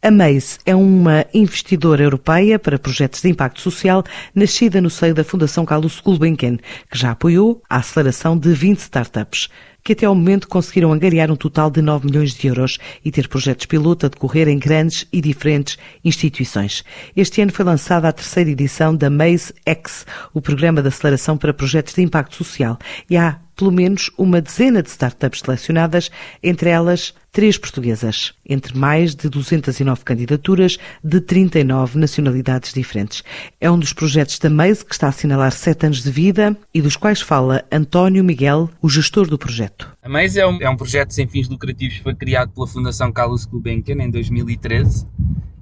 A 0.00 0.12
Maze 0.12 0.58
é 0.64 0.76
uma 0.76 1.26
investidora 1.34 2.04
europeia 2.04 2.56
para 2.56 2.78
projetos 2.78 3.20
de 3.20 3.28
impacto 3.28 3.60
social, 3.60 4.04
nascida 4.32 4.80
no 4.80 4.88
seio 4.88 5.12
da 5.12 5.24
Fundação 5.24 5.64
Carlos 5.64 5.98
Gulbenkian, 6.00 6.56
que 6.88 6.96
já 6.96 7.10
apoiou 7.10 7.60
a 7.68 7.78
aceleração 7.78 8.38
de 8.38 8.52
20 8.52 8.78
startups 8.78 9.48
que 9.82 9.92
até 9.92 10.06
ao 10.06 10.14
momento 10.14 10.48
conseguiram 10.48 10.92
angariar 10.92 11.30
um 11.30 11.36
total 11.36 11.70
de 11.70 11.80
9 11.80 12.06
milhões 12.06 12.34
de 12.34 12.46
euros 12.46 12.78
e 13.04 13.10
ter 13.10 13.28
projetos 13.28 13.66
piloto 13.66 14.06
a 14.06 14.08
decorrer 14.08 14.48
em 14.48 14.58
grandes 14.58 15.06
e 15.12 15.20
diferentes 15.20 15.78
instituições. 16.04 16.84
Este 17.16 17.40
ano 17.40 17.52
foi 17.52 17.64
lançada 17.64 18.08
a 18.08 18.12
terceira 18.12 18.50
edição 18.50 18.94
da 18.94 19.08
Maze 19.08 19.54
X, 19.64 20.06
o 20.34 20.40
programa 20.40 20.82
de 20.82 20.88
aceleração 20.88 21.36
para 21.36 21.54
projetos 21.54 21.94
de 21.94 22.02
impacto 22.02 22.36
social, 22.36 22.78
e 23.08 23.16
há 23.16 23.38
pelo 23.58 23.72
menos 23.72 24.08
uma 24.16 24.40
dezena 24.40 24.80
de 24.80 24.88
startups 24.88 25.40
selecionadas, 25.40 26.10
entre 26.40 26.70
elas 26.70 27.12
três 27.32 27.58
portuguesas, 27.58 28.32
entre 28.48 28.78
mais 28.78 29.16
de 29.16 29.28
209 29.28 30.04
candidaturas 30.04 30.78
de 31.02 31.20
39 31.20 31.98
nacionalidades 31.98 32.72
diferentes. 32.72 33.24
É 33.60 33.68
um 33.68 33.78
dos 33.78 33.92
projetos 33.92 34.38
da 34.38 34.48
Maze 34.48 34.84
que 34.84 34.94
está 34.94 35.06
a 35.06 35.10
assinalar 35.10 35.50
sete 35.50 35.86
anos 35.86 36.04
de 36.04 36.10
vida 36.10 36.56
e 36.72 36.80
dos 36.80 36.96
quais 36.96 37.20
fala 37.20 37.64
António 37.70 38.22
Miguel, 38.22 38.70
o 38.80 38.88
gestor 38.88 39.26
do 39.26 39.36
projeto. 39.36 39.67
A 40.02 40.08
Maze 40.08 40.40
é 40.40 40.46
um, 40.46 40.58
é 40.60 40.68
um 40.68 40.76
projeto 40.76 41.12
sem 41.12 41.26
fins 41.26 41.48
lucrativos, 41.48 41.98
foi 41.98 42.14
criado 42.14 42.52
pela 42.52 42.66
Fundação 42.66 43.12
Carlos 43.12 43.44
Gulbenkian 43.44 44.02
em 44.02 44.10
2013 44.10 45.06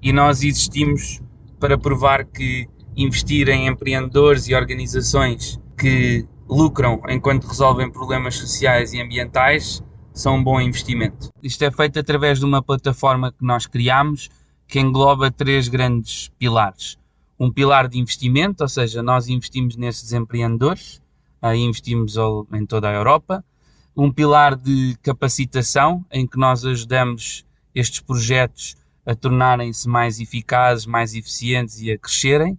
e 0.02 0.12
nós 0.12 0.42
existimos 0.42 1.20
para 1.58 1.78
provar 1.78 2.24
que 2.24 2.68
investir 2.96 3.48
em 3.48 3.66
empreendedores 3.66 4.48
e 4.48 4.54
organizações 4.54 5.60
que 5.76 6.26
lucram 6.48 7.02
enquanto 7.08 7.46
resolvem 7.46 7.90
problemas 7.90 8.36
sociais 8.36 8.92
e 8.92 9.00
ambientais 9.00 9.82
são 10.12 10.36
um 10.36 10.42
bom 10.42 10.60
investimento. 10.60 11.28
Isto 11.42 11.64
é 11.64 11.70
feito 11.70 11.98
através 11.98 12.38
de 12.38 12.44
uma 12.44 12.62
plataforma 12.62 13.32
que 13.32 13.44
nós 13.44 13.66
criamos 13.66 14.30
que 14.66 14.80
engloba 14.80 15.30
três 15.30 15.68
grandes 15.68 16.30
pilares. 16.38 16.98
Um 17.38 17.52
pilar 17.52 17.86
de 17.86 17.98
investimento, 17.98 18.62
ou 18.62 18.68
seja, 18.68 19.02
nós 19.02 19.28
investimos 19.28 19.76
nesses 19.76 20.12
empreendedores, 20.12 21.02
investimos 21.54 22.16
em 22.52 22.64
toda 22.64 22.88
a 22.88 22.94
Europa. 22.94 23.44
Um 23.96 24.12
pilar 24.12 24.54
de 24.54 24.96
capacitação, 25.02 26.04
em 26.12 26.26
que 26.26 26.38
nós 26.38 26.64
ajudamos 26.64 27.44
estes 27.74 28.00
projetos 28.00 28.76
a 29.06 29.14
tornarem-se 29.14 29.88
mais 29.88 30.20
eficazes, 30.20 30.84
mais 30.84 31.14
eficientes 31.14 31.80
e 31.80 31.90
a 31.90 31.98
crescerem. 31.98 32.58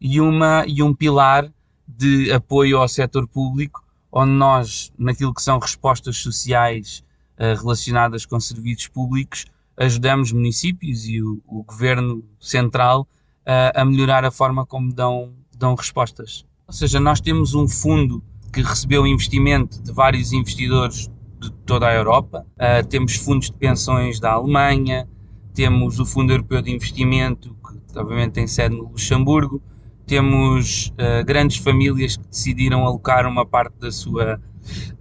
E, 0.00 0.20
uma, 0.20 0.64
e 0.66 0.82
um 0.82 0.92
pilar 0.92 1.50
de 1.86 2.30
apoio 2.32 2.78
ao 2.78 2.88
setor 2.88 3.26
público, 3.26 3.82
onde 4.12 4.32
nós, 4.32 4.92
naquilo 4.98 5.32
que 5.32 5.42
são 5.42 5.58
respostas 5.58 6.18
sociais 6.18 7.02
uh, 7.38 7.58
relacionadas 7.58 8.26
com 8.26 8.38
serviços 8.38 8.88
públicos, 8.88 9.46
ajudamos 9.76 10.32
municípios 10.32 11.06
e 11.06 11.22
o, 11.22 11.40
o 11.46 11.62
governo 11.62 12.24
central 12.38 13.02
uh, 13.42 13.72
a 13.74 13.84
melhorar 13.84 14.24
a 14.24 14.30
forma 14.30 14.66
como 14.66 14.92
dão, 14.92 15.32
dão 15.56 15.74
respostas. 15.74 16.44
Ou 16.66 16.72
seja, 16.72 17.00
nós 17.00 17.20
temos 17.20 17.54
um 17.54 17.68
fundo 17.68 18.22
que 18.54 18.62
recebeu 18.62 19.04
investimento 19.04 19.82
de 19.82 19.92
vários 19.92 20.32
investidores 20.32 21.10
de 21.40 21.50
toda 21.66 21.88
a 21.88 21.94
Europa, 21.94 22.46
uh, 22.54 22.86
temos 22.86 23.16
fundos 23.16 23.50
de 23.50 23.56
pensões 23.56 24.20
da 24.20 24.30
Alemanha, 24.30 25.08
temos 25.52 25.98
o 25.98 26.06
Fundo 26.06 26.32
Europeu 26.32 26.62
de 26.62 26.70
Investimento, 26.70 27.56
que 27.62 27.98
obviamente 27.98 28.32
tem 28.32 28.46
sede 28.46 28.76
no 28.76 28.84
Luxemburgo, 28.84 29.60
temos 30.06 30.92
uh, 30.92 31.24
grandes 31.24 31.56
famílias 31.56 32.16
que 32.16 32.28
decidiram 32.28 32.86
alocar 32.86 33.26
uma 33.26 33.44
parte 33.44 33.74
da 33.80 33.90
sua, 33.90 34.40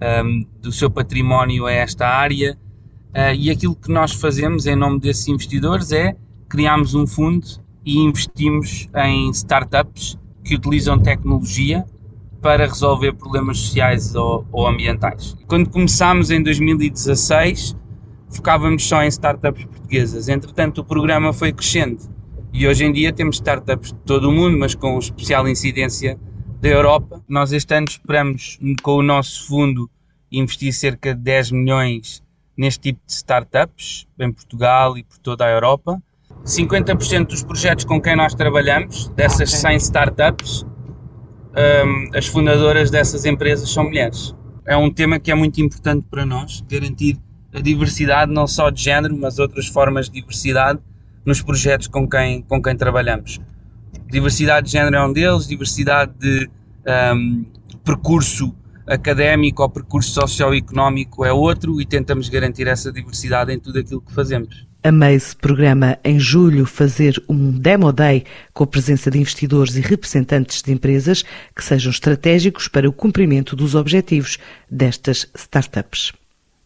um, 0.02 0.06
ehm, 0.06 0.48
do 0.60 0.72
seu 0.72 0.90
património 0.90 1.68
a 1.68 1.72
esta 1.72 2.08
área. 2.08 2.58
Uh, 3.10 3.36
e 3.38 3.52
aquilo 3.52 3.76
que 3.76 3.92
nós 3.92 4.14
fazemos 4.14 4.66
em 4.66 4.76
nome 4.76 5.00
desses 5.00 5.28
investidores 5.28 5.92
é 5.92 6.16
criarmos 6.50 6.96
um 6.96 7.06
fundo 7.06 7.46
e 7.86 8.00
investimos 8.00 8.90
em 8.96 9.30
startups 9.30 10.18
que 10.44 10.56
utilizam 10.56 10.98
tecnologia 10.98 11.86
para 12.44 12.68
resolver 12.68 13.14
problemas 13.14 13.58
sociais 13.58 14.14
ou, 14.14 14.46
ou 14.52 14.68
ambientais. 14.68 15.36
Quando 15.48 15.70
começámos 15.70 16.30
em 16.30 16.44
2016, 16.44 17.76
focávamos 18.30 18.86
só 18.86 19.02
em 19.02 19.08
startups 19.08 19.64
portuguesas. 19.64 20.28
Entretanto, 20.28 20.82
o 20.82 20.84
programa 20.84 21.32
foi 21.32 21.54
crescendo 21.54 22.00
e 22.52 22.68
hoje 22.68 22.84
em 22.84 22.92
dia 22.92 23.14
temos 23.14 23.38
startups 23.38 23.94
de 23.94 24.00
todo 24.00 24.30
o 24.30 24.32
mundo, 24.32 24.60
mas 24.60 24.76
com 24.76 25.00
especial 25.00 25.48
incidência 25.48 26.20
da 26.62 26.68
Europa. 26.68 27.24
Nós 27.30 27.54
este 27.54 27.74
ano 27.74 27.88
esperamos, 27.90 28.60
com 28.84 28.98
o 28.98 29.02
nosso 29.02 29.48
fundo, 29.48 29.90
investir 30.30 30.74
cerca 30.74 31.16
de 31.16 31.22
10 31.22 31.52
milhões 31.52 32.22
neste 32.58 32.92
tipo 32.92 33.00
de 33.08 33.14
startups, 33.14 34.06
em 34.20 34.32
Portugal 34.32 34.98
e 34.98 35.04
por 35.04 35.18
toda 35.18 35.46
a 35.46 35.50
Europa. 35.50 36.02
50% 36.44 37.28
dos 37.28 37.44
projetos 37.44 37.86
com 37.86 38.02
quem 38.02 38.18
nós 38.18 38.36
trabalhamos, 38.36 39.08
dessas 39.10 39.50
100 39.50 39.78
startups, 39.78 40.66
um, 41.56 42.18
as 42.18 42.28
fundadoras 42.28 42.90
dessas 42.90 43.26
empresas 43.26 43.70
são 43.70 43.86
mulheres. 43.86 44.36
É 44.66 44.76
um 44.76 44.90
tema 44.90 45.20
que 45.20 45.32
é 45.32 45.36
muito 45.36 45.62
importante 45.62 46.06
para 46.10 46.26
nós, 46.26 46.64
garantir 46.70 47.18
a 47.54 47.60
diversidade 47.60 48.32
não 48.32 48.48
só 48.48 48.70
de 48.70 48.82
género, 48.82 49.16
mas 49.16 49.38
outras 49.38 49.68
formas 49.68 50.10
de 50.10 50.20
diversidade 50.20 50.80
nos 51.26 51.42
projetos 51.42 51.88
com 51.88 52.08
quem, 52.08 52.42
com 52.42 52.62
quem 52.62 52.76
trabalhamos. 52.76 53.40
Diversidade 54.10 54.68
de 54.68 54.74
género 54.74 54.96
é 54.96 55.06
um 55.06 55.14
deles, 55.14 55.48
diversidade 55.48 56.12
de 56.20 56.50
um, 57.16 57.46
percurso 57.84 58.56
académico 58.88 59.62
ou 59.64 59.70
percurso 59.70 60.12
socioeconómico 60.12 61.24
é 61.24 61.32
outro 61.32 61.80
e 61.80 61.86
tentamos 61.86 62.28
garantir 62.30 62.68
essa 62.68 62.92
diversidade 62.92 63.54
em 63.54 63.60
tudo 63.60 63.80
aquilo 63.80 64.02
que 64.02 64.14
fazemos. 64.14 64.68
A 64.86 64.92
MEIS 64.92 65.34
programa 65.34 65.98
em 66.04 66.20
julho 66.20 66.66
fazer 66.66 67.24
um 67.30 67.52
Demo 67.52 67.94
Day 67.94 68.26
com 68.54 68.66
a 68.66 68.68
presença 68.68 69.10
de 69.10 69.18
investidores 69.18 69.78
e 69.78 69.80
representantes 69.80 70.62
de 70.62 70.74
empresas 70.74 71.24
que 71.56 71.64
sejam 71.64 71.90
estratégicos 71.90 72.68
para 72.68 72.90
o 72.90 72.92
cumprimento 72.92 73.56
dos 73.56 73.76
objetivos 73.76 74.38
destas 74.70 75.26
startups. 75.38 76.12